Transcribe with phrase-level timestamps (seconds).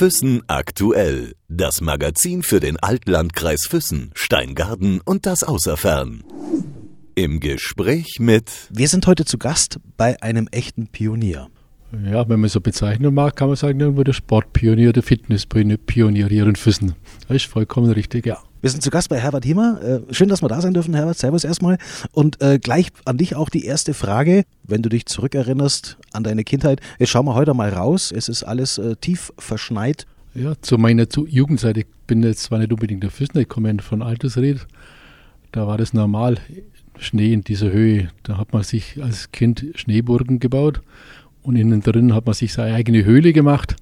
[0.00, 1.34] Füssen aktuell.
[1.50, 6.24] Das Magazin für den Altlandkreis Füssen, Steingarten und das Außerfern.
[7.14, 8.50] Im Gespräch mit.
[8.70, 11.48] Wir sind heute zu Gast bei einem echten Pionier.
[12.02, 16.46] Ja, wenn man so bezeichnen mag, kann man sagen, irgendwo der Sportpionier, der Fitnesspionier hier
[16.46, 16.94] in Füssen.
[17.28, 18.38] Das ist vollkommen richtig, ja.
[18.62, 19.80] Wir sind zu Gast bei Herbert Hiemer.
[19.82, 21.16] Äh, schön, dass wir da sein dürfen, Herbert.
[21.16, 21.78] Servus erstmal.
[22.12, 24.44] Und äh, gleich an dich auch die erste Frage.
[24.64, 28.12] Wenn du dich zurückerinnerst an deine Kindheit, jetzt schauen wir heute mal raus.
[28.14, 30.06] Es ist alles äh, tief verschneit.
[30.34, 34.02] Ja, zu meiner Jugendzeit, ich bin jetzt zwar nicht unbedingt der Füßner, ich komme von
[34.02, 34.66] Altersried.
[35.52, 36.36] Da war das normal,
[36.98, 38.10] Schnee in dieser Höhe.
[38.24, 40.82] Da hat man sich als Kind Schneeburgen gebaut
[41.42, 43.76] und innen drin hat man sich seine eigene Höhle gemacht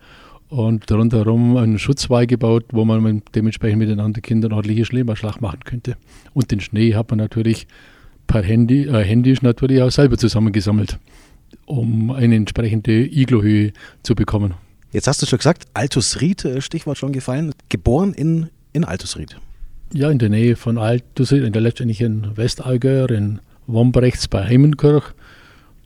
[0.49, 5.61] und rundherum einen Schutzwall gebaut, wo man dementsprechend mit den anderen Kindern ordentliche Schneeballschlacht machen
[5.65, 5.97] könnte.
[6.33, 7.67] Und den Schnee hat man natürlich
[8.27, 10.99] per Handy, äh, händisch natürlich auch selber zusammengesammelt,
[11.67, 14.55] um eine entsprechende Iglohöhe zu bekommen.
[14.93, 19.37] Jetzt hast du schon gesagt, Altusried, äh, Stichwort schon gefallen, geboren in, in Altusried.
[19.93, 25.05] Ja, in der Nähe von Altusried, in der letztendlichen Westallgäuer, in Wombrechts bei Heimenkirch,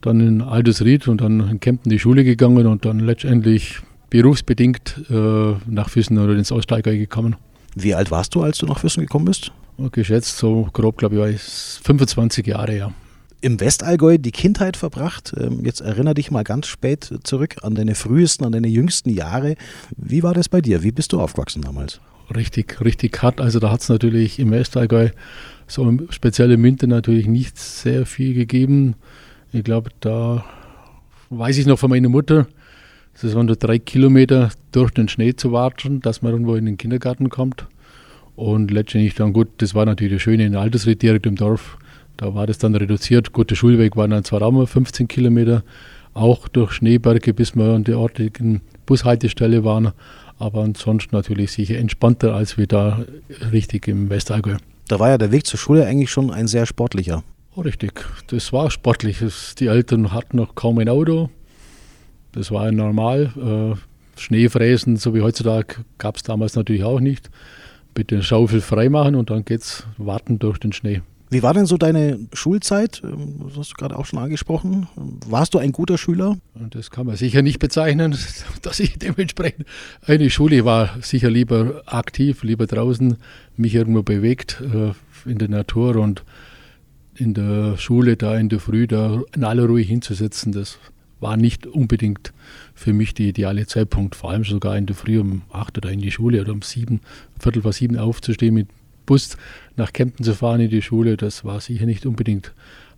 [0.00, 3.80] dann in Altusried und dann in Kempten die Schule gegangen und dann letztendlich
[4.12, 7.36] berufsbedingt äh, nach Füssen oder ins Ostallgäu gekommen.
[7.74, 9.52] Wie alt warst du, als du nach Füssen gekommen bist?
[9.92, 12.92] Geschätzt so grob, glaube ich, war ich 25 Jahre, ja.
[13.40, 15.33] Im Westallgäu die Kindheit verbracht.
[15.38, 19.56] Ähm, jetzt erinnere dich mal ganz spät zurück an deine frühesten, an deine jüngsten Jahre.
[19.96, 20.83] Wie war das bei dir?
[20.83, 21.98] Wie bist du aufgewachsen damals?
[22.36, 23.40] Richtig, richtig hart.
[23.40, 25.08] Also da hat es natürlich im Westallgäu,
[25.66, 28.94] so speziell im Winter natürlich nicht sehr viel gegeben.
[29.52, 30.44] Ich glaube, da
[31.30, 32.46] weiß ich noch von meiner Mutter,
[33.20, 36.78] das waren nur drei Kilometer durch den Schnee zu warten, dass man irgendwo in den
[36.78, 37.66] Kindergarten kommt.
[38.34, 41.78] Und letztendlich dann gut, das war natürlich das Schöne in Altersried direkt im Dorf.
[42.16, 43.33] Da war das dann reduziert.
[43.33, 45.62] Gut, der Schulweg war dann zwar auch mal 15 Kilometer,
[46.14, 49.92] auch durch Schneeberge, bis wir an der ortigen Bushaltestelle waren.
[50.38, 53.05] Aber ansonsten natürlich sicher entspannter als wir da
[53.52, 54.56] richtig im Westallgäu.
[54.88, 57.23] Da war ja der Weg zur Schule eigentlich schon ein sehr sportlicher.
[57.55, 59.18] Oh, richtig, das war sportlich.
[59.58, 61.30] Die Eltern hatten noch kaum ein Auto.
[62.32, 63.76] Das war ja normal.
[63.76, 67.30] Äh, Schneefräsen, so wie heutzutage, gab es damals natürlich auch nicht.
[67.94, 71.02] Bitte Schaufel freimachen und dann geht's warten durch den Schnee.
[71.32, 73.00] Wie war denn so deine Schulzeit?
[73.02, 74.86] Ähm, das hast du gerade auch schon angesprochen.
[75.26, 76.36] Warst du ein guter Schüler?
[76.54, 78.14] Das kann man sicher nicht bezeichnen,
[78.62, 79.66] dass ich dementsprechend
[80.06, 80.90] eine Schule war.
[81.00, 83.16] Sicher lieber aktiv, lieber draußen,
[83.56, 84.92] mich irgendwo bewegt äh,
[85.28, 86.22] in der Natur und
[87.14, 90.52] in der Schule da in der Früh da in aller Ruhe hinzusetzen.
[90.52, 90.78] Das
[91.22, 92.33] war nicht unbedingt
[92.74, 96.00] für mich der ideale Zeitpunkt, vor allem sogar in der Früh um acht oder in
[96.00, 97.00] die Schule oder um sieben,
[97.38, 98.68] Viertel vor sieben aufzustehen, mit
[99.06, 99.36] Bus
[99.77, 101.16] nach Kempten zu fahren in die Schule.
[101.16, 102.52] Das war sicher nicht unbedingt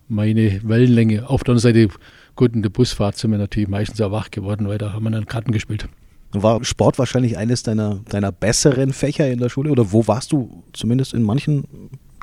[0.07, 1.29] meine Wellenlänge.
[1.29, 1.89] Auf der anderen Seite,
[2.35, 5.11] gut, in der Busfahrt sind wir natürlich meistens auch wach geworden, weil da haben wir
[5.11, 5.87] dann Karten gespielt.
[6.31, 10.63] War Sport wahrscheinlich eines deiner, deiner besseren Fächer in der Schule oder wo warst du
[10.73, 11.65] zumindest in manchen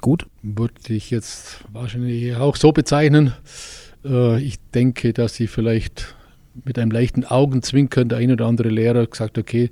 [0.00, 0.26] gut?
[0.42, 3.32] Würde ich jetzt wahrscheinlich auch so bezeichnen.
[4.04, 6.14] Äh, ich denke, dass sie vielleicht
[6.64, 9.70] mit einem leichten Augenzwinkern der ein oder andere Lehrer gesagt, okay,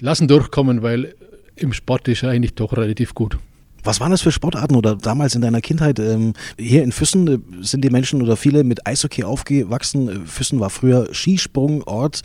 [0.00, 1.14] lassen durchkommen, weil
[1.54, 3.38] im Sport ist er eigentlich doch relativ gut.
[3.84, 6.00] Was waren das für Sportarten oder damals in deiner Kindheit?
[6.00, 10.08] Ähm, hier in Füssen äh, sind die Menschen oder viele mit Eishockey aufgewachsen.
[10.08, 12.22] Äh, Füssen war früher Skisprungort,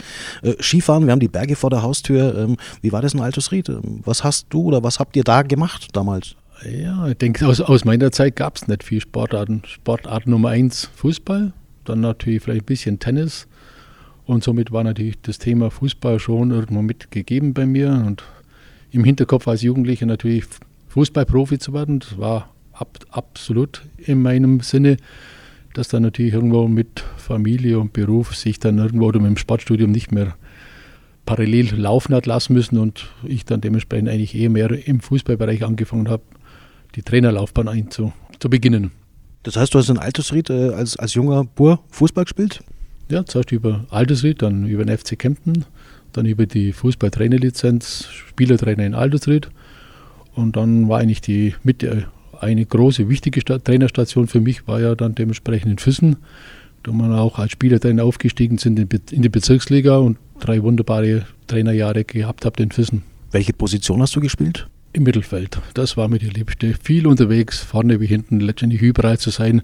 [0.59, 1.05] Skifahren.
[1.05, 2.35] Wir haben die Berge vor der Haustür.
[2.35, 3.69] Ähm, wie war das in Altusried?
[3.69, 6.35] Ähm, was hast du oder was habt ihr da gemacht damals?
[6.63, 9.63] Ja, ich denke, aus, aus meiner Zeit gab es nicht viel Sportarten.
[9.65, 11.53] Sportart Nummer eins Fußball,
[11.85, 13.47] dann natürlich vielleicht ein bisschen Tennis.
[14.25, 17.89] Und somit war natürlich das Thema Fußball schon irgendwo mitgegeben bei mir.
[18.05, 18.23] Und
[18.91, 20.45] im Hinterkopf als Jugendlicher natürlich
[20.89, 24.97] Fußballprofi zu werden, das war ab, absolut in meinem Sinne,
[25.73, 29.91] dass dann natürlich irgendwo mit Familie und Beruf sich dann irgendwo oder mit dem Sportstudium
[29.91, 30.35] nicht mehr
[31.25, 36.09] parallel laufen hat lassen müssen und ich dann dementsprechend eigentlich eher mehr im Fußballbereich angefangen
[36.09, 36.23] habe
[36.95, 38.91] die Trainerlaufbahn einzu, zu beginnen.
[39.43, 42.61] Das heißt, du hast in Altersried äh, als, als junger Bur Fußball gespielt?
[43.09, 45.65] Ja, zuerst über Altersried, dann über den FC Kempten,
[46.13, 49.49] dann über die Fußballtrainerlizenz, Spielertrainer in Altersried.
[50.33, 51.85] Und dann war eigentlich die mit
[52.39, 56.17] eine große, wichtige Sta Trainerstation für mich, war ja dann dementsprechend in Füssen,
[56.83, 58.79] da man auch als Spielertrainer aufgestiegen sind
[59.11, 63.03] in die Bezirksliga und drei wunderbare Trainerjahre gehabt habt in Füssen.
[63.31, 64.67] Welche Position hast du gespielt?
[64.93, 65.59] Im Mittelfeld.
[65.73, 66.73] Das war mir die Liebste.
[66.81, 69.61] Viel unterwegs, vorne wie hinten, letztendlich überall zu sein.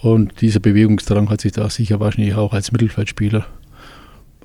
[0.00, 3.46] Und dieser Bewegungsdrang hat sich da sicher wahrscheinlich auch als Mittelfeldspieler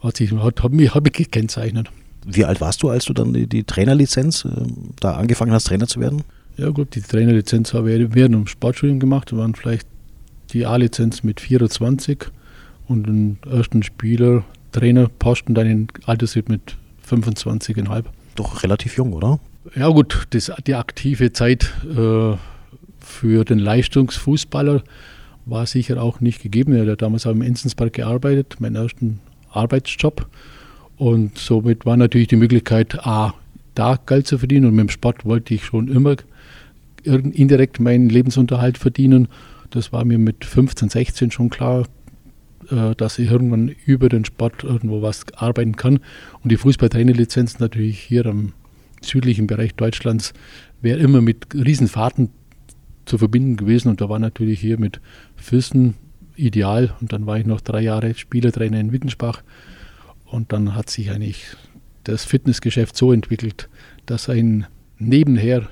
[0.03, 1.89] hat, sich, hat, hat, mich, hat mich gekennzeichnet.
[2.25, 4.49] Wie alt warst du, als du dann die, die Trainerlizenz äh,
[4.99, 6.23] da angefangen hast, Trainer zu werden?
[6.57, 9.31] Ja gut, die Trainerlizenz habe ich während dem Sportstudium gemacht.
[9.31, 9.87] Da waren vielleicht
[10.51, 12.25] die A-Lizenz mit 24
[12.87, 16.75] und den ersten Spieler, Trainerposten dann in Altersried mit
[17.07, 18.05] 25,5.
[18.35, 19.39] Doch relativ jung, oder?
[19.75, 22.35] Ja gut, das, die aktive Zeit äh,
[22.99, 24.83] für den Leistungsfußballer
[25.45, 26.73] war sicher auch nicht gegeben.
[26.73, 29.19] Er hat damals auch im Enzenspark gearbeitet, meinen ersten
[29.51, 30.27] Arbeitsjob.
[30.97, 33.33] Und somit war natürlich die Möglichkeit, A,
[33.73, 34.65] da Geld zu verdienen.
[34.67, 36.17] Und mit dem Sport wollte ich schon immer
[37.03, 39.27] indirekt meinen Lebensunterhalt verdienen.
[39.69, 41.85] Das war mir mit 15, 16 schon klar,
[42.69, 45.99] äh, dass ich irgendwann über den Sport irgendwo was arbeiten kann.
[46.41, 48.53] Und die Fußballtrainerlizenz natürlich hier am
[49.03, 50.33] südlichen Bereich Deutschlands
[50.81, 52.29] wäre immer mit Riesenfahrten
[53.05, 53.89] zu verbinden gewesen.
[53.89, 55.01] Und da war natürlich hier mit
[55.35, 55.95] Füssen
[56.35, 56.93] ideal.
[57.01, 59.43] Und dann war ich noch drei Jahre Spielertrainer in Wittensbach.
[60.25, 61.45] Und dann hat sich eigentlich
[62.03, 63.69] das Fitnessgeschäft so entwickelt,
[64.05, 64.65] dass ein
[64.97, 65.67] nebenher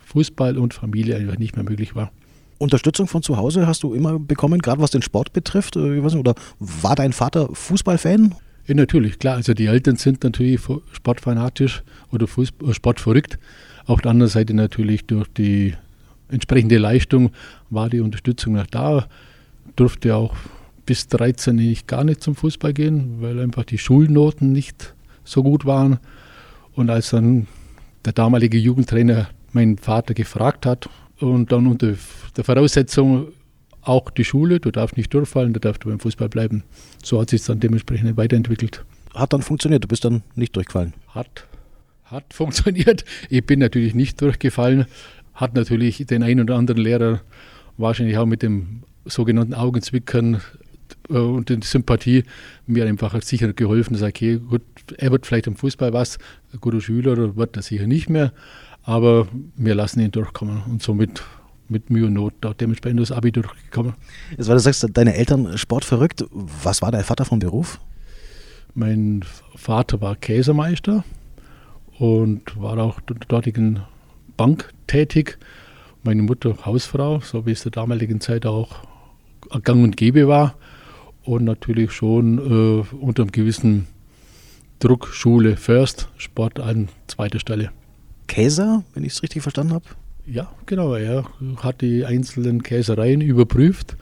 [0.00, 2.12] Fußball und Familie einfach nicht mehr möglich war.
[2.58, 5.76] Unterstützung von zu Hause hast du immer bekommen, gerade was den Sport betrifft?
[5.76, 8.34] Äh, nicht, oder war dein Vater Fußballfan?
[8.66, 9.36] Ja, natürlich, klar.
[9.36, 10.60] Also die Eltern sind natürlich
[10.92, 13.38] sportfanatisch oder Fußball, äh, sportverrückt.
[13.86, 15.74] Auf der anderen Seite natürlich durch die
[16.30, 17.30] entsprechende Leistung
[17.68, 19.06] war die Unterstützung noch da.
[19.76, 20.34] Durfte auch
[20.86, 24.94] bis 13 nicht gar nicht zum Fußball gehen, weil einfach die Schulnoten nicht
[25.24, 25.98] so gut waren.
[26.74, 27.46] Und als dann
[28.04, 30.88] der damalige Jugendtrainer meinen Vater gefragt hat
[31.20, 31.94] und dann unter
[32.36, 33.28] der Voraussetzung
[33.84, 36.64] auch die Schule, du darfst nicht durchfallen, du darfst beim Fußball bleiben.
[37.02, 38.84] So hat sich dann dementsprechend weiterentwickelt.
[39.14, 40.94] Hat dann funktioniert, du bist dann nicht durchgefallen?
[41.08, 41.46] Hat,
[42.04, 43.04] hat funktioniert.
[43.30, 44.86] Ich bin natürlich nicht durchgefallen,
[45.34, 47.20] hat natürlich den einen oder anderen Lehrer
[47.76, 50.40] wahrscheinlich auch mit dem sogenannten Augenzwickern
[51.10, 52.24] äh, und die Sympathie
[52.66, 53.96] mir einfach sicher geholfen.
[53.96, 54.62] Sage, okay, gut,
[54.96, 56.18] er wird vielleicht im Fußball was,
[56.52, 58.32] ein guter Schüler wird er sicher nicht mehr,
[58.82, 61.22] aber wir lassen ihn durchkommen und somit
[61.68, 63.94] mit Mühe und Not da dementsprechend das Abi durchgekommen.
[64.36, 67.80] Jetzt, weil du sagst, deine Eltern sportverrückt, was war dein Vater vom Beruf?
[68.74, 69.24] Mein
[69.54, 71.04] Vater war Käsemeister
[71.98, 73.80] und war auch in der dortigen
[74.36, 75.38] Bank tätig.
[76.02, 78.82] Meine Mutter Hausfrau, so wie es der damaligen Zeit auch
[79.62, 80.56] gang und gäbe war.
[81.22, 83.86] Und natürlich schon äh, unter einem gewissen
[84.80, 87.70] Druck Schule first, Sport an zweiter Stelle.
[88.26, 89.86] Käser, wenn ich es richtig verstanden habe?
[90.26, 90.94] Ja, genau.
[90.94, 91.24] Er
[91.58, 93.96] hat die einzelnen Käsereien überprüft,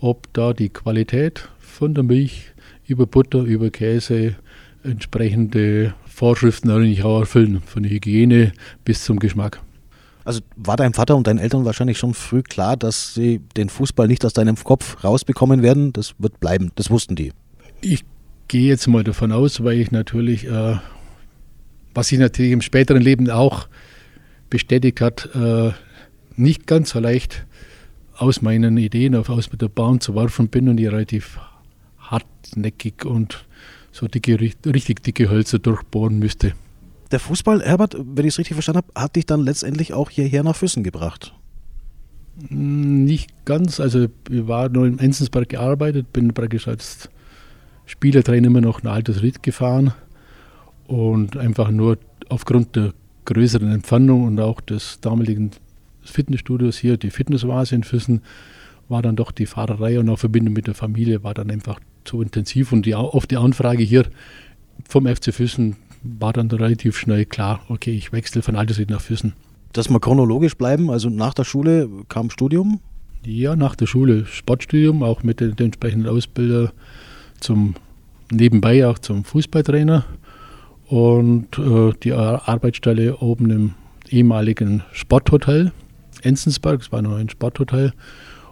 [0.00, 2.52] ob da die Qualität von der Milch
[2.86, 4.34] über Butter, über Käse
[4.82, 8.52] entsprechende Vorschriften eigentlich auch erfüllen, von der Hygiene
[8.84, 9.60] bis zum Geschmack.
[10.24, 14.08] Also war deinem Vater und deinen Eltern wahrscheinlich schon früh klar, dass sie den Fußball
[14.08, 15.92] nicht aus deinem Kopf rausbekommen werden?
[15.92, 17.32] Das wird bleiben, das wussten die.
[17.80, 18.04] Ich
[18.48, 20.76] gehe jetzt mal davon aus, weil ich natürlich, äh,
[21.94, 23.68] was sich natürlich im späteren Leben auch
[24.50, 25.72] bestätigt hat, äh,
[26.36, 27.46] nicht ganz so leicht
[28.16, 31.38] aus meinen Ideen auf aus mit der Bahn zu werfen bin und die relativ
[31.98, 33.44] hartnäckig und
[33.92, 36.52] so dicke, richtig dicke Hölzer durchbohren müsste.
[37.10, 40.42] Der Fußball, Herbert, wenn ich es richtig verstanden habe, hat dich dann letztendlich auch hierher
[40.42, 41.32] nach Füssen gebracht.
[42.48, 43.80] Hm, nicht ganz.
[43.80, 47.08] Also ich war nur im Enzensberg gearbeitet, bin praktisch als
[47.86, 49.94] Spielertrainer immer noch ein altes Ritt gefahren
[50.86, 51.98] und einfach nur
[52.28, 52.92] aufgrund der
[53.28, 55.50] größeren Entfernung und auch des damaligen
[56.02, 58.22] Fitnessstudios hier, die Fitnessvase in Füssen,
[58.88, 62.22] war dann doch die Fahrerei und auch Verbindung mit der Familie war dann einfach zu
[62.22, 64.06] intensiv und die, oft die Anfrage hier
[64.88, 69.34] vom FC Füssen war dann relativ schnell klar, okay, ich wechsle von Altersried nach Füssen.
[69.74, 72.80] Dass wir chronologisch bleiben, also nach der Schule kam Studium?
[73.26, 76.72] Ja, nach der Schule Sportstudium, auch mit den, den entsprechenden Ausbilder
[77.40, 77.74] zum
[78.30, 80.06] nebenbei auch zum Fußballtrainer
[80.88, 83.74] und äh, die Arbeitsstelle oben im
[84.10, 85.72] ehemaligen Sporthotel
[86.22, 87.92] Enzensberg, es war noch ein Sporthotel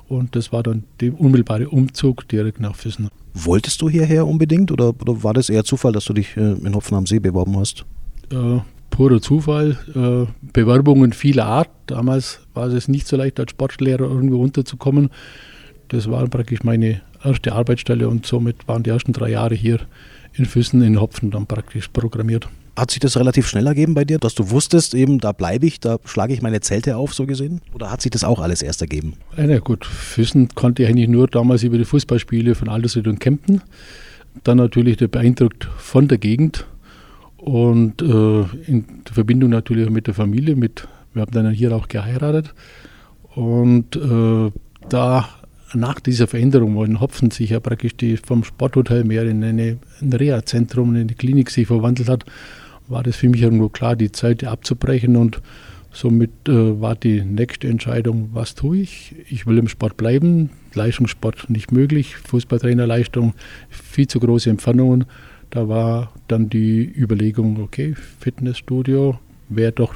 [0.08, 3.08] und das war dann der unmittelbare Umzug direkt nach Füssen.
[3.34, 6.74] Wolltest du hierher unbedingt oder, oder war das eher Zufall, dass du dich äh, in
[6.74, 7.84] Hopfen am See beworben hast?
[8.30, 9.76] Äh, purer Zufall.
[9.94, 11.70] Äh, Bewerbungen vieler Art.
[11.86, 15.10] Damals war es nicht so leicht, als Sportlehrer irgendwo unterzukommen.
[15.88, 19.80] Das war praktisch meine erste Arbeitsstelle und somit waren die ersten drei Jahre hier
[20.36, 22.48] in Füssen in Hopfen dann praktisch programmiert.
[22.76, 25.80] Hat sich das relativ schnell ergeben bei dir, dass du wusstest, eben da bleibe ich,
[25.80, 27.62] da schlage ich meine Zelte auf, so gesehen?
[27.72, 29.14] Oder hat sich das auch alles erst ergeben?
[29.36, 33.18] Ja, na gut, Füssen konnte ich eigentlich nur damals über die Fußballspiele von Aldersried und
[33.18, 33.62] Kempten.
[34.44, 36.66] Dann natürlich beeindruckt von der Gegend
[37.38, 40.54] und äh, in Verbindung natürlich mit der Familie.
[40.54, 42.52] Mit, wir haben dann hier auch geheiratet.
[43.34, 44.50] Und äh,
[44.88, 45.28] da
[45.76, 49.78] nach dieser Veränderung, wo in Hopfen sich ja praktisch die, vom Sporthotel mehr in eine,
[50.00, 52.24] ein Reha-Zentrum, in eine Klinik sich verwandelt hat,
[52.88, 55.40] war das für mich irgendwo klar, die Zeit abzubrechen und
[55.92, 59.14] somit äh, war die nächste Entscheidung, was tue ich?
[59.28, 63.34] Ich will im Sport bleiben, Leistungssport nicht möglich, Fußballtrainerleistung,
[63.70, 65.06] viel zu große Entfernungen.
[65.50, 69.18] Da war dann die Überlegung, okay, Fitnessstudio
[69.48, 69.94] wäre doch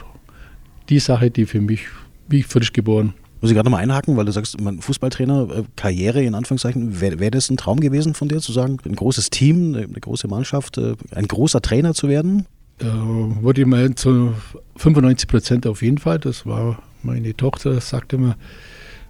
[0.88, 1.82] die Sache, die für mich,
[2.28, 3.14] wie frisch geboren.
[3.40, 7.18] Muss ich gerade nochmal einhaken, weil du sagst, mein Fußballtrainer, äh, Karriere in Anführungszeichen, wäre
[7.20, 10.76] wär das ein Traum gewesen von dir, zu sagen, ein großes Team, eine große Mannschaft,
[10.76, 12.47] äh, ein großer Trainer zu werden?
[12.78, 14.35] Da wurde ich mal zu
[14.76, 16.18] 95 Prozent auf jeden Fall.
[16.18, 18.37] Das war meine Tochter, sagte immer,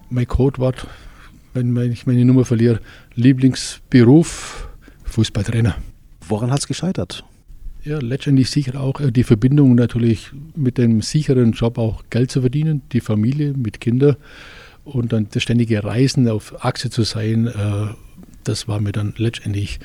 [0.09, 0.87] mein Codewort,
[1.53, 2.79] wenn ich meine Nummer verliere,
[3.15, 4.69] Lieblingsberuf,
[5.05, 5.75] Fußballtrainer.
[6.27, 7.25] Woran hat es gescheitert?
[7.83, 12.41] Ja, letztendlich sicher auch äh, die Verbindung natürlich mit dem sicheren Job auch Geld zu
[12.41, 14.17] verdienen, die Familie mit Kindern
[14.83, 17.87] und dann das ständige Reisen auf Achse zu sein, äh,
[18.43, 19.79] das war mir dann letztendlich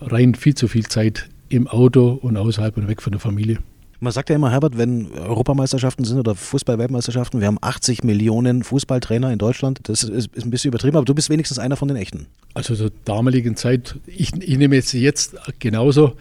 [0.00, 3.58] rein viel zu viel Zeit im Auto und außerhalb und weg von der Familie.
[4.00, 9.32] Man sagt ja immer, Herbert, wenn Europameisterschaften sind oder Fußball-Weltmeisterschaften, wir haben 80 Millionen Fußballtrainer
[9.32, 9.80] in Deutschland.
[9.84, 12.26] Das ist, ist, ein bisschen übertrieben, aber du bist wenigstens einer von den echten.
[12.52, 16.16] Also zur damaligen Zeit, ich, ich nehme jetzt jetzt genauso,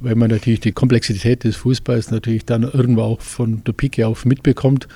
[0.00, 4.24] weil man natürlich die Komplexität des Fußballs natürlich dann irgendwo auch von der Pike auf
[4.24, 4.88] mitbekommt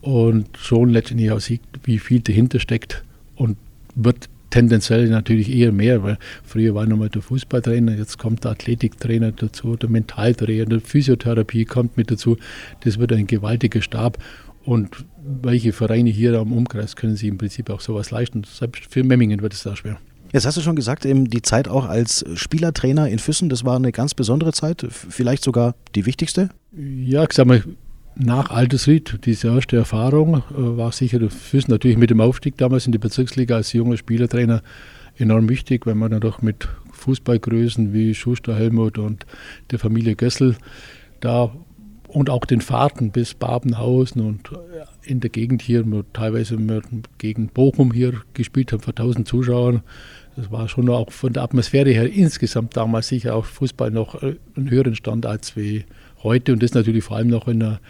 [0.00, 3.04] und schon letztendlich auch sieht, wie viel dahinter steckt
[3.36, 3.56] und
[3.94, 9.32] wird tendenziell natürlich eher mehr, weil früher war nochmal der Fußballtrainer, jetzt kommt der Athletiktrainer
[9.32, 12.36] dazu, der Mentaltrainer, der Physiotherapie kommt mit dazu.
[12.80, 14.18] Das wird ein gewaltiger Stab.
[14.64, 15.04] Und
[15.42, 18.44] welche Vereine hier am Umkreis können sich im Prinzip auch sowas leisten?
[18.44, 19.98] Selbst für Memmingen wird es da schwer.
[20.32, 23.92] Jetzt hast du schon gesagt, die Zeit auch als Spielertrainer in Füssen, das war eine
[23.92, 26.48] ganz besondere Zeit, vielleicht sogar die wichtigste?
[26.74, 27.62] Ja, ich sag mal,
[28.14, 30.42] nach Altersried, diese erste Erfahrung, äh,
[30.76, 34.62] war sicher Füssen natürlich mit dem Aufstieg damals in die Bezirksliga als junger Spielertrainer
[35.18, 39.26] enorm wichtig, weil man dann doch mit Fußballgrößen wie Schuster, Helmut und
[39.70, 40.56] der Familie Gössel
[41.20, 41.52] da
[42.08, 44.50] und auch den Fahrten bis Babenhausen und
[45.02, 46.58] in der Gegend hier, teilweise
[47.18, 49.82] gegen Bochum hier gespielt haben vor 1000 Zuschauern.
[50.36, 54.36] Das war schon auch von der Atmosphäre her insgesamt damals sicher auch Fußball noch äh,
[54.56, 55.84] einen höheren Stand als wie
[56.22, 56.52] heute.
[56.52, 57.80] Und das natürlich vor allem noch in der,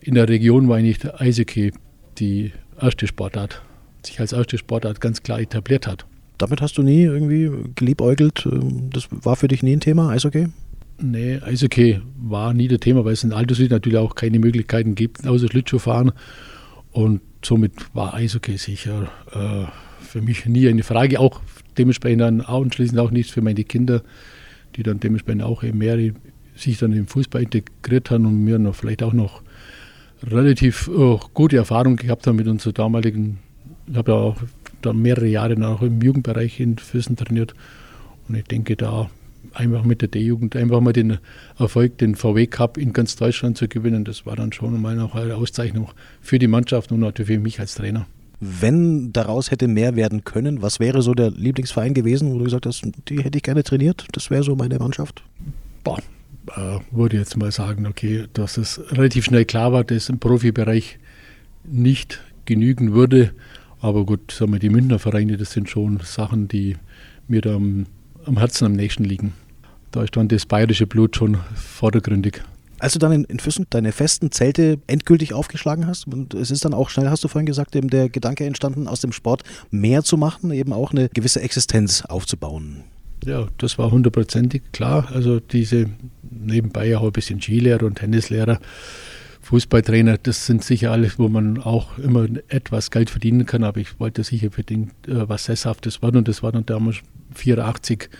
[0.00, 1.72] in der Region, eigentlich der Eishockey
[2.18, 3.62] die erste Sportart,
[4.04, 6.06] sich als erste Sportart ganz klar etabliert hat.
[6.38, 8.46] Damit hast du nie irgendwie geliebäugelt?
[8.46, 10.48] Ähm, das war für dich nie ein Thema, Eishockey?
[10.98, 15.26] Nee, Eishockey war nie das Thema, weil es in Alterslied natürlich auch keine Möglichkeiten gibt,
[15.26, 16.12] außer Schlittschuhfahren.
[16.92, 19.64] Und somit war Eishockey sicher äh,
[20.04, 21.18] für mich nie eine Frage.
[21.18, 21.40] Auch
[21.78, 24.02] dementsprechend dann auch anschließend auch nichts für meine Kinder,
[24.76, 26.12] die dann dementsprechend auch mehr
[26.56, 29.42] sich dann im Fußball integriert haben und mir noch vielleicht auch noch
[30.22, 33.38] relativ oh, gute Erfahrungen gehabt haben mit unserer damaligen,
[33.86, 34.36] ich habe ja auch
[34.82, 37.54] da mehrere Jahre auch im Jugendbereich in Füssen trainiert
[38.28, 39.10] und ich denke da
[39.52, 41.18] einfach mit der D-Jugend einfach mal den
[41.58, 45.14] Erfolg, den VW Cup in ganz Deutschland zu gewinnen, das war dann schon mal noch
[45.14, 45.90] eine Auszeichnung
[46.20, 48.06] für die Mannschaft und natürlich für mich als Trainer.
[48.40, 52.66] Wenn daraus hätte mehr werden können, was wäre so der Lieblingsverein gewesen, wo du gesagt
[52.66, 54.06] hast, die hätte ich gerne trainiert?
[54.12, 55.22] Das wäre so meine Mannschaft?
[55.82, 55.98] Boah,
[56.56, 60.98] äh, würde jetzt mal sagen, okay, dass es relativ schnell klar war, dass im Profibereich
[61.64, 63.32] nicht genügen würde.
[63.80, 66.76] Aber gut, sagen wir, die Münchner Vereine, das sind schon Sachen, die
[67.28, 67.86] mir da am,
[68.24, 69.32] am Herzen am nächsten liegen.
[69.90, 72.42] Da stand das bayerische Blut schon vordergründig.
[72.84, 76.66] Als du dann in, in Füssen deine festen Zelte endgültig aufgeschlagen hast, und es ist
[76.66, 80.02] dann auch schnell, hast du vorhin gesagt, eben der Gedanke entstanden, aus dem Sport mehr
[80.02, 82.84] zu machen, eben auch eine gewisse Existenz aufzubauen.
[83.24, 85.08] Ja, das war hundertprozentig klar.
[85.14, 85.86] Also diese
[86.30, 88.60] nebenbei auch ein bisschen Skilehrer und Tennislehrer,
[89.40, 93.64] Fußballtrainer, das sind sicher alles, wo man auch immer etwas Geld verdienen kann.
[93.64, 96.98] Aber ich wollte sicher verdient äh, was Sesshaftes werden und das war dann damals
[97.34, 98.10] 84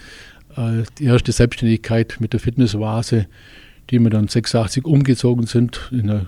[0.56, 3.26] äh, die erste Selbstständigkeit mit der Fitnessvase,
[3.90, 6.26] die wir dann 86 umgezogen sind in, eine,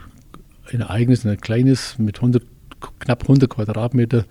[0.71, 2.43] in ein eigenes, in ein kleines mit 100,
[3.01, 4.25] knapp 100 Quadratmeter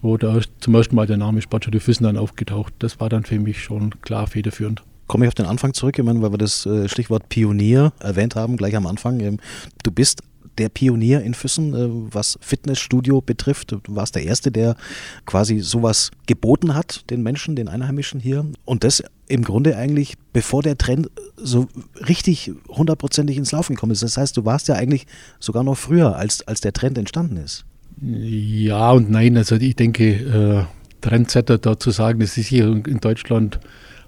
[0.00, 2.72] wo da zum ersten Mal der Name Sportschule Füssen dann aufgetaucht.
[2.78, 4.82] Das war dann für mich schon klar federführend.
[5.06, 8.36] Komme ich auf den Anfang zurück, ich meine, weil wir das äh, Stichwort Pionier erwähnt
[8.36, 9.20] haben, gleich am Anfang.
[9.20, 9.38] Ähm,
[9.82, 10.22] du bist
[10.58, 13.72] der Pionier in Füssen, äh, was Fitnessstudio betrifft.
[13.72, 14.76] Du warst der Erste, der
[15.24, 18.44] quasi sowas geboten hat, den Menschen, den Einheimischen hier.
[18.66, 21.68] Und das im Grunde eigentlich, bevor der Trend so
[22.08, 24.02] richtig hundertprozentig ins Laufen gekommen ist.
[24.02, 25.06] Das heißt, du warst ja eigentlich
[25.38, 27.64] sogar noch früher, als, als der Trend entstanden ist.
[28.00, 29.36] Ja und nein.
[29.36, 30.64] Also ich denke, äh,
[31.00, 33.60] Trendsetter da zu sagen, das ist hier in Deutschland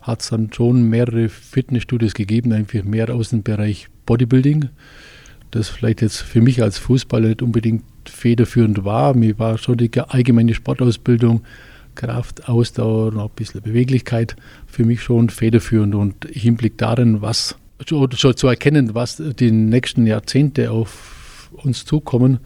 [0.02, 4.70] hat es dann schon mehrere Fitnessstudios gegeben, einfach mehr aus dem Bereich Bodybuilding.
[5.50, 9.14] Das vielleicht jetzt für mich als Fußballer nicht unbedingt federführend war.
[9.14, 11.42] Mir war schon die allgemeine Sportausbildung,
[12.00, 14.34] Kraft, Ausdauer auch ein bisschen Beweglichkeit
[14.66, 15.94] für mich schon federführend.
[15.94, 22.38] Und im Hinblick darin, was schon zu erkennen, was die nächsten Jahrzehnte auf uns zukommen,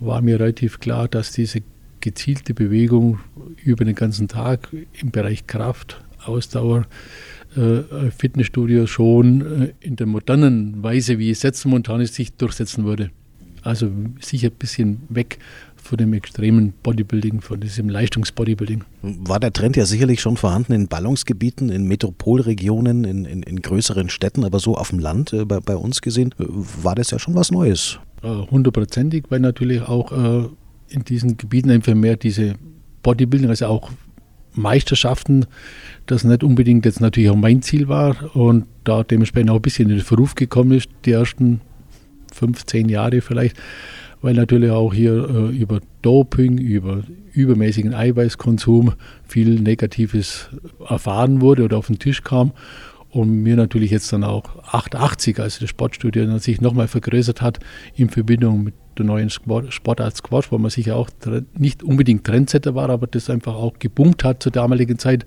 [0.00, 1.60] war mir relativ klar, dass diese
[2.00, 3.20] gezielte Bewegung
[3.62, 4.68] über den ganzen Tag
[5.00, 6.86] im Bereich Kraft, Ausdauer
[7.56, 12.84] äh, Fitnessstudio schon äh, in der modernen Weise, wie es jetzt momentan ist, sich durchsetzen
[12.84, 13.10] würde.
[13.62, 15.38] Also sicher ein bisschen weg
[15.90, 18.84] von dem extremen Bodybuilding, von diesem Leistungsbodybuilding.
[19.02, 24.08] War der Trend ja sicherlich schon vorhanden in Ballungsgebieten, in Metropolregionen, in, in, in größeren
[24.08, 26.44] Städten, aber so auf dem Land, äh, bei, bei, uns gesehen, äh,
[26.82, 27.98] war das ja schon was Neues.
[28.22, 30.48] Hundertprozentig, weil natürlich auch äh,
[30.90, 32.54] in diesen Gebieten einfach mehr diese
[33.02, 33.90] Bodybuilding, also auch
[34.52, 35.46] Meisterschaften,
[36.06, 39.90] das nicht unbedingt jetzt natürlich auch mein Ziel war und da dementsprechend auch ein bisschen
[39.90, 41.62] in den Verruf gekommen ist, die ersten
[42.32, 43.56] fünf, zehn Jahre vielleicht,
[44.22, 48.92] weil natürlich auch hier äh, über Doping, über übermäßigen Eiweißkonsum
[49.26, 50.50] viel Negatives
[50.88, 52.52] erfahren wurde oder auf den Tisch kam.
[53.10, 57.58] Und mir natürlich jetzt dann auch 88, als das Sportstudio sich nochmal vergrößert hat,
[57.96, 61.10] in Verbindung mit der neuen Sportart Squash, wo man sicher auch
[61.56, 65.26] nicht unbedingt Trendsetter war, aber das einfach auch geboomt hat zur damaligen Zeit,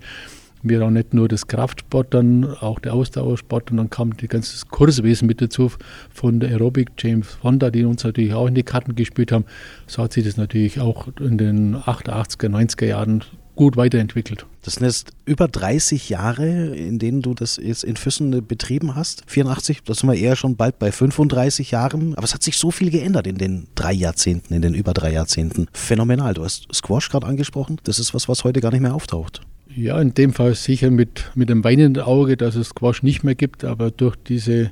[0.68, 4.66] wir auch nicht nur das Kraftsport, dann auch der Ausdauersport und dann kam das ganze
[4.66, 5.70] Kurswesen mit dazu
[6.10, 9.44] von der Aerobic, James Fonda, die uns natürlich auch in die Karten gespielt haben.
[9.86, 13.22] So hat sich das natürlich auch in den 88er, 90er Jahren
[13.56, 14.46] gut weiterentwickelt.
[14.62, 19.22] Das sind jetzt über 30 Jahre, in denen du das jetzt in Füssen betrieben hast.
[19.26, 22.14] 84, das sind wir eher schon bald bei 35 Jahren.
[22.14, 25.12] Aber es hat sich so viel geändert in den drei Jahrzehnten, in den über drei
[25.12, 25.66] Jahrzehnten.
[25.72, 26.34] Phänomenal.
[26.34, 27.80] Du hast Squash gerade angesprochen.
[27.84, 29.42] Das ist was, was heute gar nicht mehr auftaucht.
[29.76, 33.34] Ja, in dem Fall sicher mit, mit einem weinenden Auge, dass es Squash nicht mehr
[33.34, 34.70] gibt, aber durch diese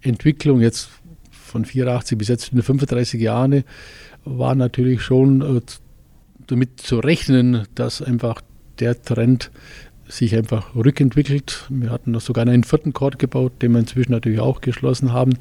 [0.00, 0.90] Entwicklung jetzt
[1.30, 3.64] von 84 bis jetzt in 35 Jahren
[4.24, 5.60] war natürlich schon äh,
[6.48, 8.42] damit zu rechnen, dass einfach
[8.80, 9.50] der Trend
[10.08, 11.66] sich einfach rückentwickelt.
[11.68, 15.34] Wir hatten noch sogar einen vierten Court gebaut, den wir inzwischen natürlich auch geschlossen haben.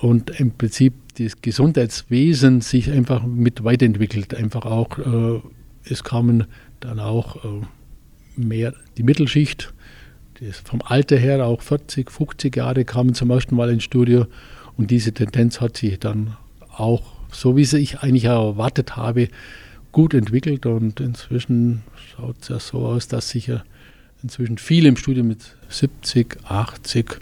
[0.00, 4.34] Und im Prinzip das Gesundheitswesen sich einfach mit weiterentwickelt.
[4.34, 5.40] Einfach auch, äh,
[5.88, 6.46] es kamen
[6.80, 7.62] dann auch äh,
[8.36, 9.72] mehr die Mittelschicht,
[10.64, 14.26] vom Alter her auch 40, 50 Jahre kamen zum ersten Mal ins Studio
[14.76, 16.36] und diese Tendenz hat sich dann
[16.76, 19.28] auch, so wie ich eigentlich erwartet habe,
[19.92, 23.64] gut entwickelt und inzwischen schaut es ja so aus, dass sicher
[24.22, 27.18] inzwischen viele im Studio mit 70, 80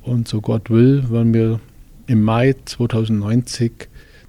[0.00, 1.60] und so Gott will, wenn wir
[2.06, 3.72] im Mai 2019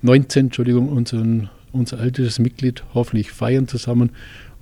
[0.03, 4.11] 19, Entschuldigung, unseren, unser ältestes Mitglied hoffentlich feiern zusammen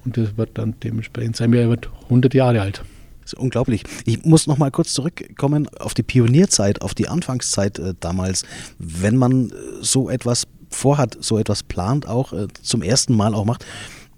[0.04, 1.54] und das wird dann dementsprechend sein.
[1.54, 2.84] Er wird 100 Jahre alt.
[3.38, 3.84] Unglaublich.
[4.06, 8.43] Ich muss noch mal kurz zurückkommen auf die Pionierzeit, auf die Anfangszeit äh, damals.
[8.78, 13.45] Wenn man äh, so etwas vorhat, so etwas plant, auch äh, zum ersten Mal auch
[13.45, 13.65] macht,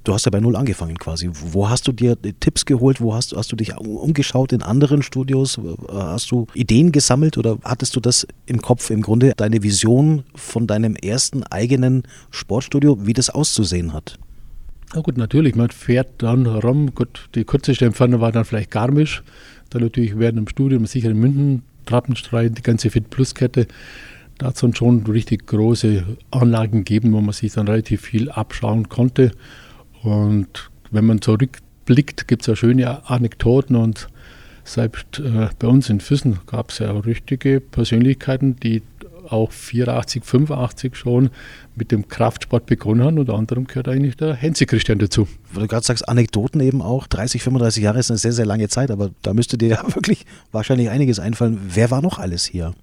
[0.04, 1.30] du hast ja bei Null angefangen quasi.
[1.32, 3.02] Wo hast du dir Tipps geholt?
[3.02, 5.60] Wo hast, hast du dich umgeschaut in anderen Studios?
[5.90, 10.68] Hast du Ideen gesammelt oder hattest du das im Kopf im Grunde, deine Vision von
[10.68, 14.20] deinem ersten eigenen Sportstudio, wie das auszusehen hat?
[14.94, 16.94] Na gut, natürlich, man fährt dann rum.
[16.94, 19.24] Gut, die kürzeste Entfernung war dann vielleicht Garmisch.
[19.70, 23.68] Dann natürlich während dem Studium sicher in München, Trappenstreit, die ganze Fit Plus Kette.
[24.38, 28.90] Da hat es schon richtig große Anlagen gegeben, wo man sich dann relativ viel abschauen
[28.90, 29.32] konnte.
[30.04, 34.10] Und wenn man zurückblickt, gibt es ja schöne Anekdoten und
[34.66, 38.82] selbst äh, bei uns in Füssen gab es ja richtige Persönlichkeiten, die
[39.30, 41.30] auch 84, 85 schon
[41.76, 43.20] mit dem Kraftsport begonnen haben.
[43.20, 45.28] Unter anderem gehört eigentlich der Hensi Christian dazu.
[45.52, 47.08] Wo du gerade sagst, Anekdoten eben auch.
[47.08, 50.26] 30, 35 Jahre ist eine sehr, sehr lange Zeit, aber da müsste dir ja wirklich
[50.52, 51.60] wahrscheinlich einiges einfallen.
[51.70, 52.74] Wer war noch alles hier?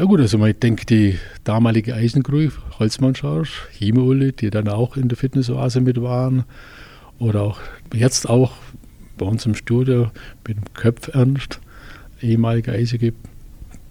[0.00, 5.18] Ja gut, also ich denke, die damalige Eisengrue, Holzmann-Schorsch, Hime die dann auch in der
[5.18, 6.44] Fitnessoase mit waren.
[7.18, 7.60] Oder auch
[7.92, 8.52] jetzt auch
[9.18, 10.10] bei uns im Studio
[10.48, 11.60] mit dem Köpf Ernst,
[12.22, 13.12] ehemaliger eisige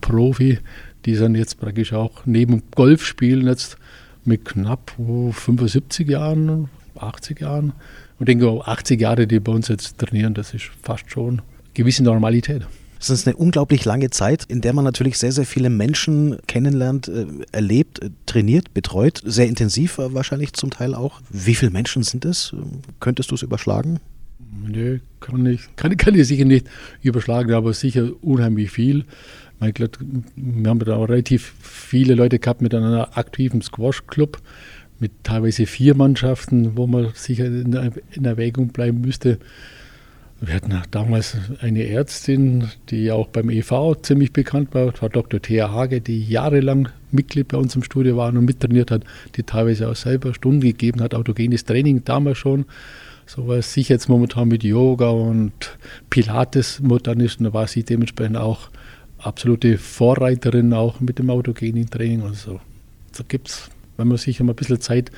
[0.01, 0.57] Profi,
[1.05, 3.77] die sind jetzt praktisch auch neben Golfspielen jetzt
[4.25, 7.73] mit knapp 75 Jahren, 80 Jahren.
[8.17, 11.43] Und ich denke, 80 Jahre, die bei uns jetzt trainieren, das ist fast schon
[11.75, 12.65] gewisse Normalität.
[12.99, 17.07] Es ist eine unglaublich lange Zeit, in der man natürlich sehr, sehr viele Menschen kennenlernt,
[17.07, 19.21] äh, erlebt, äh, trainiert, betreut.
[19.25, 21.21] Sehr intensiv äh, wahrscheinlich zum Teil auch.
[21.29, 22.53] Wie viele Menschen sind es?
[22.99, 23.99] Könntest du es überschlagen?
[24.67, 26.67] Nö, kann ich, kann, kann ich sicher nicht
[27.01, 29.05] überschlagen, aber sicher unheimlich viel.
[29.65, 29.97] Ich glaube,
[30.35, 34.41] wir haben da auch relativ viele Leute gehabt mit einem aktiven Squash-Club,
[34.99, 37.73] mit teilweise vier Mannschaften, wo man sicher in,
[38.11, 39.37] in Erwägung bleiben müsste.
[40.41, 45.41] Wir hatten damals eine Ärztin, die auch beim EV ziemlich bekannt war, Frau Dr.
[45.41, 49.03] Thea Hage, die jahrelang Mitglied bei uns im Studio war und mittrainiert hat,
[49.35, 52.65] die teilweise auch selber Stunden gegeben hat, autogenes Training damals schon.
[53.25, 55.77] So was ich jetzt momentan mit Yoga und
[56.09, 58.69] Pilates modern ist, da war sie dementsprechend auch
[59.17, 62.61] absolute Vorreiterin auch mit dem autogenen Training und so.
[63.17, 65.11] Da gibt es, wenn man sich immer ein bisschen Zeit,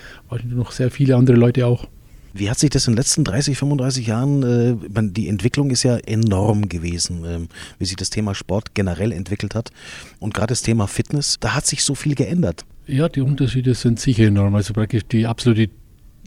[0.50, 1.88] noch sehr viele andere Leute auch.
[2.34, 5.98] Wie hat sich das in den letzten 30, 35 Jahren, äh, die Entwicklung ist ja
[5.98, 7.48] enorm gewesen, ähm,
[7.80, 9.72] wie sich das Thema Sport generell entwickelt hat.
[10.20, 12.66] Und gerade das Thema Fitness, da hat sich so viel geändert.
[12.88, 14.56] Ja, die Unterschiede sind sicher enorm.
[14.56, 15.72] Also praktisch die absolute,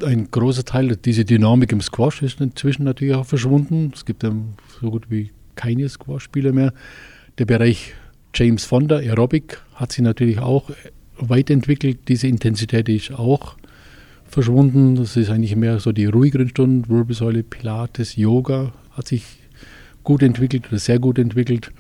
[0.03, 3.93] ein großer Teil, diese Dynamik im Squash ist inzwischen natürlich auch verschwunden.
[3.95, 6.73] Es gibt dann so gut wie keine Squash-Spieler mehr.
[7.39, 7.95] Der Bereich
[8.35, 10.71] James Fonda, Aerobic, hat sich natürlich auch
[11.19, 12.09] weiterentwickelt.
[12.09, 13.57] Diese Intensität ist auch
[14.35, 14.97] verschwunden.
[14.97, 16.89] Das ist eigentlich mehr so die ruhigeren Stunden.
[16.89, 19.25] Wirbelsäule, Pilates, Yoga hat sich
[20.03, 21.71] gut entwickelt oder sehr gut entwickelt.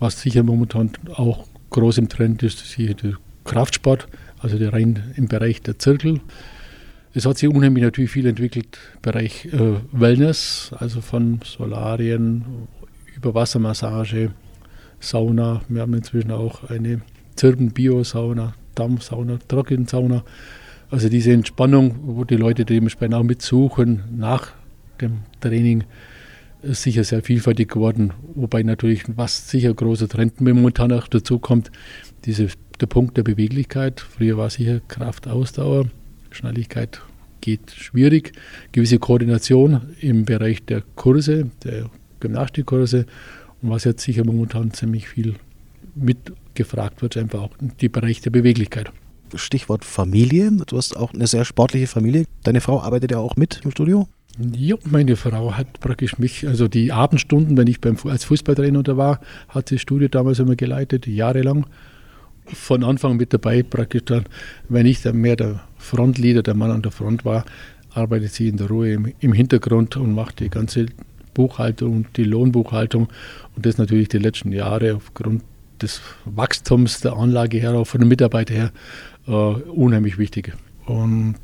[0.00, 3.12] Was sicher momentan auch groß im Trend ist, ist hier der
[3.44, 6.20] Kraftsport, also der rein im Bereich der Zirkel.
[7.14, 12.44] Es hat sich unheimlich natürlich viel entwickelt, Bereich äh, Wellness, also von Solarien
[13.16, 14.30] über Wassermassage,
[15.00, 15.62] Sauna.
[15.68, 17.00] Wir haben inzwischen auch eine
[17.36, 20.24] Zirben-Bio-Sauna, Dampfsauna, Trockensauna.
[20.90, 24.52] Also diese Entspannung, wo die Leute dementsprechend auch mitsuchen nach
[25.00, 25.84] dem Training,
[26.62, 28.12] ist sicher sehr vielfältig geworden.
[28.34, 31.70] Wobei natürlich, was sicher großer Trend momentan auch dazu kommt,
[32.24, 32.48] diese,
[32.80, 34.00] der Punkt der Beweglichkeit.
[34.00, 35.86] Früher war sicher Kraft, Ausdauer,
[36.30, 37.00] Schnelligkeit
[37.40, 38.32] geht schwierig.
[38.72, 43.06] Gewisse Koordination im Bereich der Kurse, der Gymnastikkurse
[43.62, 45.34] und was jetzt sicher momentan ziemlich viel
[45.94, 48.90] mitgefragt wird, einfach auch die Bereich der Beweglichkeit.
[49.34, 50.50] Stichwort Familie.
[50.66, 52.24] Du hast auch eine sehr sportliche Familie.
[52.42, 54.08] Deine Frau arbeitet ja auch mit im Studio?
[54.38, 58.96] Ja, meine Frau hat praktisch mich, also die Abendstunden, wenn ich beim, als Fußballtrainer da
[58.96, 61.66] war, hat sie das Studio damals immer geleitet, jahrelang.
[62.46, 64.24] Von Anfang mit dabei, praktisch dann,
[64.68, 67.44] wenn ich dann mehr der Frontleader, der Mann an der Front war,
[67.90, 70.86] arbeitet sie in der Ruhe im, im Hintergrund und macht die ganze
[71.34, 73.08] Buchhaltung, die Lohnbuchhaltung
[73.56, 75.42] und das natürlich die letzten Jahre aufgrund
[75.80, 78.72] des Wachstums der Anlage her, auch von den Mitarbeitern her,
[79.28, 80.54] äh, unheimlich wichtig.
[80.86, 81.36] Und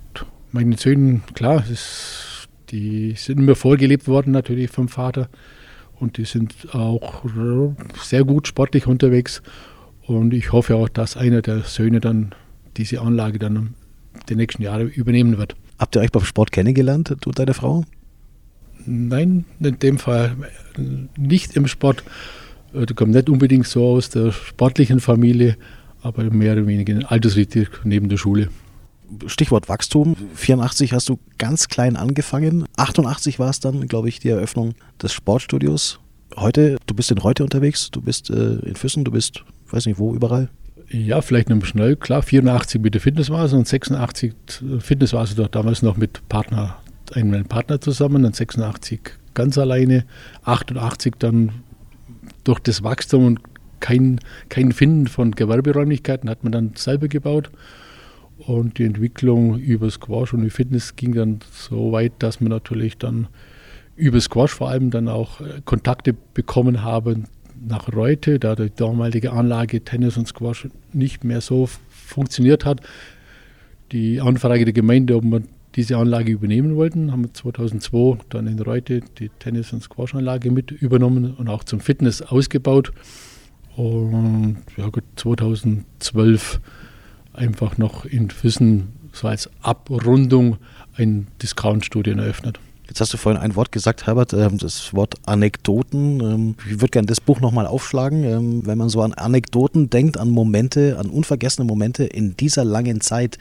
[0.53, 5.29] meine Söhne, klar, ist, die sind immer vorgelebt worden natürlich vom Vater
[6.01, 7.25] und die sind auch
[8.03, 9.43] sehr gut sportlich unterwegs.
[10.07, 12.35] Und ich hoffe auch, dass einer der Söhne dann
[12.77, 13.75] diese Anlage dann
[14.29, 15.57] die nächsten Jahre übernehmen wird.
[15.79, 17.85] Habt ihr euch beim Sport kennengelernt, du und deine Frau?
[18.87, 20.37] Nein, in dem Fall
[21.17, 22.05] nicht im Sport.
[22.75, 25.57] Äh, die kommt nicht unbedingt so aus der sportlichen Familie,
[26.05, 28.49] aber mehr oder weniger altersrichtig neben der Schule.
[29.27, 30.17] Stichwort Wachstum.
[30.35, 32.67] 84 hast du ganz klein angefangen.
[32.77, 36.01] 88 war es dann, glaube ich, die Eröffnung des Sportstudios.
[36.37, 39.99] Heute, du bist in Heute unterwegs, du bist äh, in Füssen, du bist, weiß nicht
[39.99, 40.49] wo, überall.
[40.91, 41.97] Ja, vielleicht noch schnell.
[41.97, 44.35] Klar, 84 mit der Fitnessvase und 86
[44.81, 46.77] Fitnessvase doch damals noch mit Partner,
[47.13, 49.01] einem Partner zusammen und 86
[49.33, 50.05] ganz alleine.
[50.45, 51.53] 88 dann
[52.43, 53.41] durch das Wachstum und
[53.85, 54.19] kein,
[54.49, 57.51] kein Finden von Gewerberäumlichkeiten hat man dann selber gebaut.
[58.39, 62.97] Und die Entwicklung über Squash und die Fitness ging dann so weit, dass man natürlich
[62.97, 63.27] dann
[63.95, 67.25] über Squash vor allem dann auch äh, Kontakte bekommen haben
[67.69, 72.81] nach Reute, da die damalige Anlage Tennis und Squash nicht mehr so funktioniert hat.
[73.93, 75.45] Die Anfrage der Gemeinde, ob man
[75.75, 80.71] diese Anlage übernehmen wollten, haben wir 2002 dann in Reute die Tennis- und Squash-Anlage mit
[80.71, 82.91] übernommen und auch zum Fitness ausgebaut.
[83.77, 86.61] Und ja gut, 2012
[87.33, 90.59] einfach noch in Füssen so als Abrundung
[90.97, 92.59] ein Discount-Studio eröffnet.
[92.87, 96.21] Jetzt hast du vorhin ein Wort gesagt, Herbert, ähm, das Wort Anekdoten.
[96.21, 98.25] Ähm, ich würde gerne das Buch nochmal aufschlagen.
[98.25, 103.01] Ähm, wenn man so an Anekdoten denkt, an Momente, an unvergessene Momente in dieser langen
[103.01, 103.39] Zeit,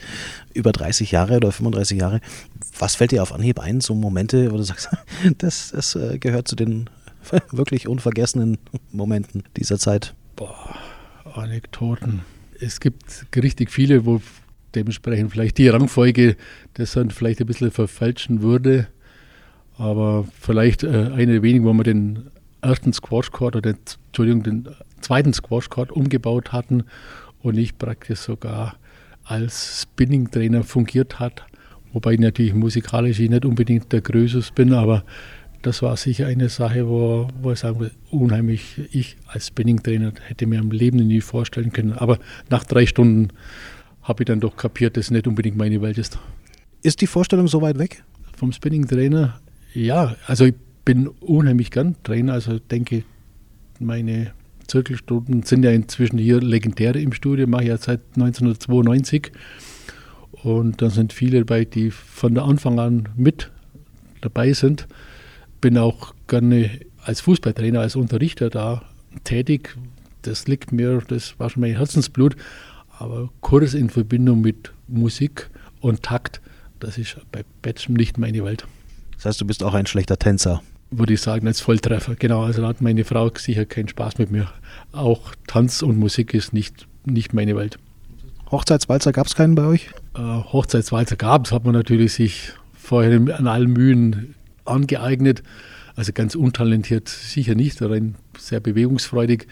[0.54, 2.20] über 30 Jahre oder 35 Jahre,
[2.78, 4.88] was fällt dir auf Anhieb ein, so Momente, wo du sagst,
[5.38, 6.88] das, das äh, gehört zu den
[7.50, 8.56] wirklich unvergessenen
[8.92, 10.14] Momenten dieser Zeit?
[10.36, 10.74] Boah,
[11.34, 12.22] Anekdoten.
[12.60, 14.20] Es gibt richtig viele, wo
[14.74, 16.36] dementsprechend vielleicht die Rangfolge
[16.74, 18.88] das dann vielleicht ein bisschen verfälschen würde.
[19.76, 22.30] Aber vielleicht äh, eine wenigen, wo wir den
[22.62, 24.68] ersten Squash Court oder den, Entschuldigung, den
[25.00, 26.84] zweiten Squash Court umgebaut hatten
[27.42, 28.76] und ich praktisch sogar
[29.24, 31.44] als Spinning Trainer fungiert hat.
[31.92, 35.04] Wobei ich natürlich musikalisch nicht unbedingt der Größte bin, aber
[35.66, 40.12] das war sicher eine Sache, wo, wo ich sagen würde, unheimlich, ich als Spinning Trainer
[40.26, 41.92] hätte mir am Leben nie vorstellen können.
[41.92, 42.18] Aber
[42.50, 43.28] nach drei Stunden
[44.02, 46.18] habe ich dann doch kapiert, dass es nicht unbedingt meine Welt ist.
[46.82, 48.04] Ist die Vorstellung so weit weg?
[48.36, 49.40] Vom Spinning Trainer
[49.74, 53.02] ja, also ich bin unheimlich gern Trainer, also denke,
[53.80, 54.32] meine
[54.68, 59.32] Zirkelstunden sind ja inzwischen hier legendär im Studio, mache ich ja seit 1992
[60.44, 63.50] und da sind viele dabei, die von der Anfang an mit
[64.20, 64.86] dabei sind.
[65.64, 68.82] Bin auch gerne als Fußballtrainer, als Unterrichter da
[69.24, 69.74] tätig.
[70.20, 72.36] Das liegt mir, das war schon mein Herzensblut.
[72.98, 75.48] Aber Kurs in Verbindung mit Musik
[75.80, 76.42] und Takt,
[76.80, 78.66] das ist bei Betschem nicht meine Welt.
[79.14, 80.60] Das heißt, du bist auch ein schlechter Tänzer.
[80.90, 82.14] Würde ich sagen, als Volltreffer.
[82.16, 84.50] Genau, also da hat meine Frau sicher keinen Spaß mit mir.
[84.92, 87.78] Auch Tanz und Musik ist nicht, nicht meine Welt.
[88.50, 89.88] Hochzeitswalzer gab es keinen bei euch?
[90.14, 95.42] Äh, Hochzeitswalzer gab es, hat man natürlich sich vorher an allen Mühen angeeignet.
[95.96, 99.46] Also ganz untalentiert sicher nicht, rein sehr bewegungsfreudig,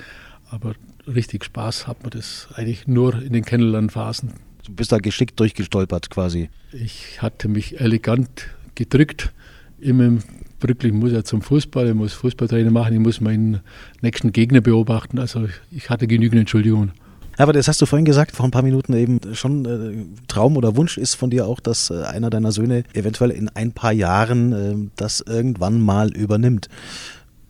[0.51, 0.75] aber
[1.07, 4.33] richtig Spaß hat man das eigentlich nur in den Kennenlernphasen.
[4.65, 6.51] Du bist da geschickt durchgestolpert quasi.
[6.73, 9.33] Ich hatte mich elegant gedrückt.
[9.79, 10.19] Immer
[10.63, 13.63] Brücklich muss ja zum Fußball, ich muss Fußballtrainer machen, ich muss meinen
[14.01, 15.19] nächsten Gegner beobachten.
[15.19, 16.93] Also ich hatte genügend Entschuldigungen.
[17.39, 20.77] Aber das hast du vorhin gesagt, vor ein paar Minuten eben schon äh, Traum oder
[20.77, 24.53] Wunsch ist von dir auch, dass äh, einer deiner Söhne eventuell in ein paar Jahren
[24.53, 26.69] äh, das irgendwann mal übernimmt.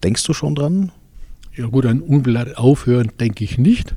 [0.04, 0.92] Denkst du schon dran?
[1.54, 3.94] Ja gut, an unbeleidigt aufhören denke ich nicht,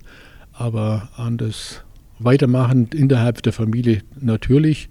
[0.54, 1.84] aber an das
[2.20, 4.90] Weitermachen innerhalb der Familie natürlich.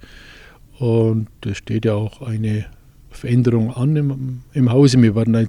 [0.79, 2.67] Und es steht ja auch eine
[3.11, 5.01] Veränderung an im, im Hause.
[5.01, 5.49] Wir werden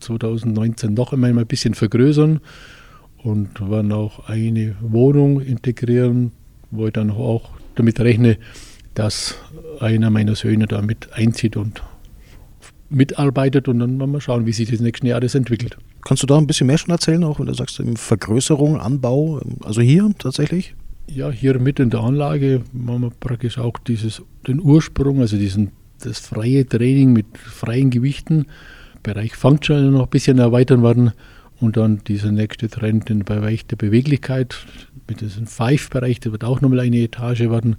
[0.00, 2.40] 2019 noch einmal ein bisschen vergrößern
[3.22, 6.32] und werden auch eine Wohnung integrieren,
[6.70, 8.38] wo ich dann auch damit rechne,
[8.94, 9.36] dass
[9.80, 11.82] einer meiner Söhne da mit einzieht und
[12.88, 15.78] mitarbeitet und dann werden wir schauen, wie sich das nächsten Jahr das entwickelt.
[16.02, 19.80] Kannst du da ein bisschen mehr schon erzählen, auch wenn du sagst, Vergrößerung, Anbau, also
[19.80, 20.74] hier tatsächlich?
[21.06, 25.72] Ja, hier mit in der Anlage machen wir praktisch auch dieses, den Ursprung, also diesen,
[26.02, 28.46] das freie Training mit freien Gewichten,
[29.02, 31.12] Bereich Functional noch ein bisschen erweitern werden
[31.60, 34.56] und dann dieser nächste Trend im Bereich der Beweglichkeit
[35.08, 37.76] mit diesem Five-Bereich, der wird auch nochmal eine Etage werden.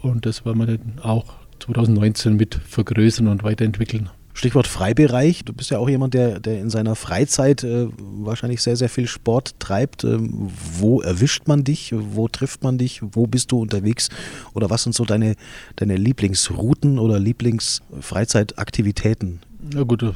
[0.00, 4.10] Und das werden wir dann auch 2019 mit vergrößern und weiterentwickeln.
[4.34, 5.46] Stichwort Freibereich.
[5.46, 9.06] Du bist ja auch jemand, der, der in seiner Freizeit äh, wahrscheinlich sehr, sehr viel
[9.06, 10.04] Sport treibt.
[10.04, 11.94] Ähm, wo erwischt man dich?
[11.96, 13.00] Wo trifft man dich?
[13.02, 14.10] Wo bist du unterwegs?
[14.52, 15.36] Oder was sind so deine,
[15.76, 19.40] deine Lieblingsrouten oder Lieblingsfreizeitaktivitäten?
[19.72, 20.12] Na gut, äh,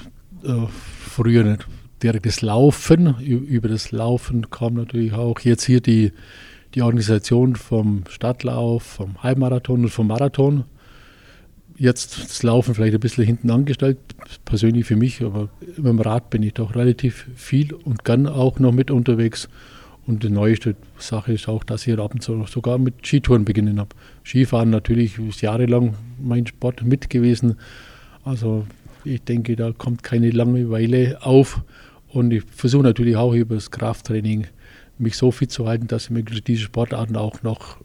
[1.09, 1.67] früher nicht
[2.03, 3.19] direkt das Laufen.
[3.21, 6.13] Über das Laufen kam natürlich auch jetzt hier die,
[6.75, 10.65] die Organisation vom Stadtlauf, vom Halbmarathon und vom Marathon.
[11.77, 13.99] Jetzt das Laufen vielleicht ein bisschen hinten angestellt,
[14.45, 18.59] persönlich für mich, aber mit dem Rad bin ich doch relativ viel und gern auch
[18.59, 19.49] noch mit unterwegs.
[20.07, 23.79] Und die neueste Sache ist auch, dass ich ab und zu sogar mit Skitouren beginnen
[23.79, 23.95] habe.
[24.25, 27.57] Skifahren natürlich ist jahrelang mein Sport mit gewesen.
[28.25, 28.67] Also
[29.05, 31.63] ich denke, da kommt keine Langeweile auf.
[32.13, 34.47] Und ich versuche natürlich auch über das Krafttraining
[34.99, 37.79] mich so fit zu halten, dass ich mir diese Sportarten auch noch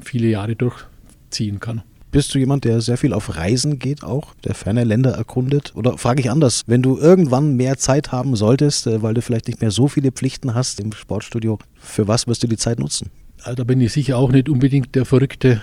[0.00, 1.82] viele Jahre durchziehen kann.
[2.12, 5.74] Bist du jemand, der sehr viel auf Reisen geht auch, der ferne Länder erkundet?
[5.74, 9.48] Oder frage ich anders, wenn du irgendwann mehr Zeit haben solltest, äh, weil du vielleicht
[9.48, 13.10] nicht mehr so viele Pflichten hast im Sportstudio, für was wirst du die Zeit nutzen?
[13.42, 15.60] Also da bin ich sicher auch nicht unbedingt der Verrückte.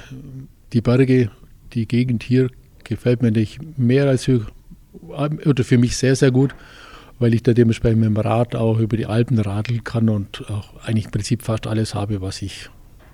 [0.73, 1.31] Die Berge,
[1.73, 2.49] die Gegend hier
[2.83, 4.45] gefällt mir nicht mehr als für,
[5.01, 6.53] oder für mich sehr, sehr gut
[7.19, 10.85] weil ich da dementsprechend mit dem Rad auch über die Alpen radeln kann und auch
[10.85, 12.69] eigentlich im Prinzip fast alles habe, was ich,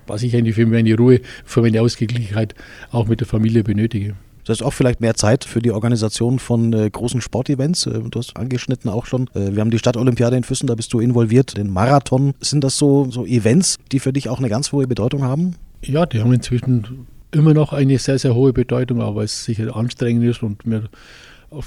[0.08, 2.56] was ich eigentlich für meine Ruhe, für meine Ausgeglichenheit
[2.92, 4.16] auch mit der Familie benötige.
[4.50, 7.86] Das ist auch vielleicht mehr Zeit für die Organisation von äh, großen Sportevents.
[7.86, 9.30] Äh, du hast angeschnitten auch schon.
[9.36, 11.56] Äh, wir haben die Stadtolympiade in Füssen, da bist du involviert.
[11.56, 12.34] Den Marathon.
[12.42, 15.56] Sind das so, so Events, die für dich auch eine ganz hohe Bedeutung haben?
[15.84, 20.26] Ja, die haben inzwischen immer noch eine sehr, sehr hohe Bedeutung, aber es sicher anstrengend
[20.26, 20.90] ist und mir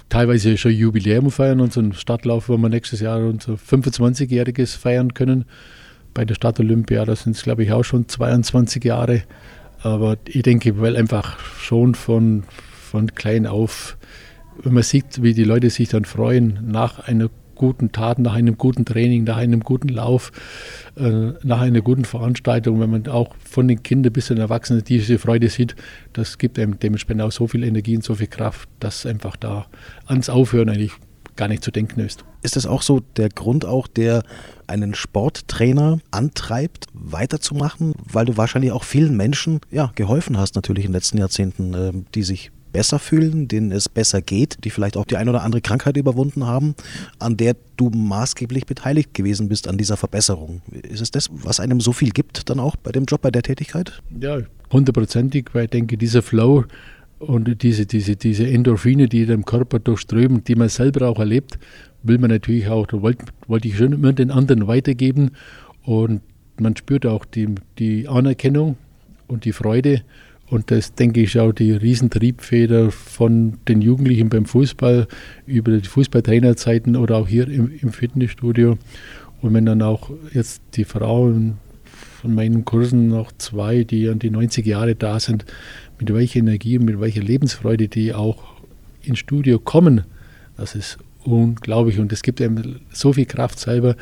[0.09, 1.61] teilweise schon Jubiläum feiern.
[1.61, 5.45] Unseren Stadtlauf, wo wir nächstes Jahr unser 25-jähriges feiern können.
[6.14, 9.23] Bei der Stadtolympiade sind es, glaube ich, auch schon 22 Jahre.
[9.83, 12.45] Aber ich denke, weil einfach schon von,
[12.90, 13.97] von klein auf,
[14.62, 17.31] wenn man sieht, wie die Leute sich dann freuen nach einer
[17.62, 20.33] guten Tat, nach einem guten Training, nach einem guten Lauf,
[20.96, 24.83] äh, nach einer guten Veranstaltung, wenn man auch von den Kindern bis zu den Erwachsenen
[24.83, 25.77] diese Freude sieht,
[26.12, 29.66] das gibt einem dementsprechend auch so viel Energie und so viel Kraft, dass einfach da
[30.07, 30.90] ans Aufhören eigentlich
[31.37, 32.25] gar nicht zu denken ist.
[32.42, 34.25] Ist das auch so der Grund auch, der
[34.66, 40.90] einen Sporttrainer antreibt, weiterzumachen, weil du wahrscheinlich auch vielen Menschen ja, geholfen hast natürlich in
[40.90, 45.04] den letzten Jahrzehnten, äh, die sich besser fühlen, denen es besser geht, die vielleicht auch
[45.04, 46.74] die ein oder andere Krankheit überwunden haben,
[47.18, 50.62] an der du maßgeblich beteiligt gewesen bist an dieser Verbesserung.
[50.70, 53.42] Ist es das, was einem so viel gibt dann auch bei dem Job, bei der
[53.42, 54.02] Tätigkeit?
[54.20, 54.38] Ja,
[54.72, 56.64] hundertprozentig, weil ich denke, dieser Flow
[57.18, 61.58] und diese, diese, diese Endorphine, die dem Körper durchströmen, die man selber auch erlebt,
[62.02, 65.30] will man natürlich auch, wollte, wollte ich schon immer den anderen weitergeben
[65.85, 66.20] und
[66.58, 68.76] man spürt auch die, die Anerkennung
[69.28, 70.02] und die Freude
[70.53, 75.09] und das, denke ich, auch die Riesentriebfeder von den Jugendlichen beim Fußball
[75.47, 78.77] über die Fußballtrainerzeiten oder auch hier im, im Fitnessstudio.
[79.41, 81.57] Und wenn dann auch jetzt die Frauen
[82.21, 85.47] von meinen Kursen noch zwei, die an die 90 Jahre da sind,
[85.99, 88.45] mit welcher Energie und mit welcher Lebensfreude die auch
[89.01, 90.03] ins Studio kommen,
[90.59, 93.97] das ist unglaublich und es gibt einem so viel Kraft selber,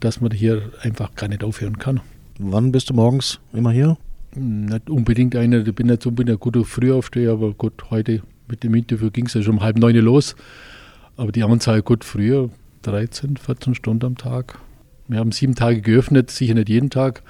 [0.00, 2.00] dass man hier einfach gar nicht aufhören kann.
[2.38, 3.98] Wann bist du morgens immer hier?
[4.36, 8.74] Nicht unbedingt einer, ich bin nicht unbedingt ein guter Frühaufsteher, aber gut, heute mit dem
[8.74, 10.34] Interview ging es ja schon um halb neun los.
[11.16, 12.50] Aber die Anzahl gut früher,
[12.82, 14.58] 13, 14 Stunden am Tag.
[15.06, 17.22] Wir haben sieben Tage geöffnet, sicher nicht jeden Tag,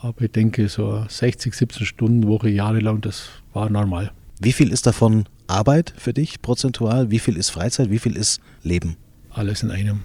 [0.00, 4.12] aber ich denke so 60, 17 Stunden Woche jahrelang, das war normal.
[4.40, 7.10] Wie viel ist davon Arbeit für dich prozentual?
[7.10, 7.90] Wie viel ist Freizeit?
[7.90, 8.96] Wie viel ist Leben?
[9.30, 10.00] Alles in einem.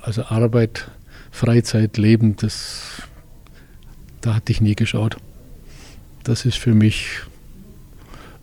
[0.00, 0.90] Also Arbeit,
[1.30, 3.02] Freizeit, Leben, das,
[4.20, 5.16] da hatte ich nie geschaut.
[6.24, 7.20] Das ist für mich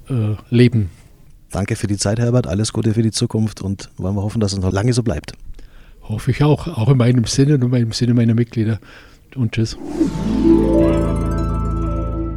[0.09, 0.91] äh, Leben.
[1.51, 2.47] Danke für die Zeit, Herbert.
[2.47, 5.33] Alles Gute für die Zukunft und wollen wir hoffen, dass es noch lange so bleibt.
[6.03, 8.79] Hoffe ich auch, auch in meinem Sinne und in Sinne meiner Mitglieder.
[9.35, 9.77] Und tschüss.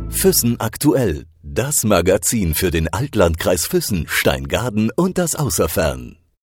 [0.08, 1.26] Füssen aktuell.
[1.42, 6.16] Das Magazin für den Altlandkreis Füssen, Steingaden und das Außerfern.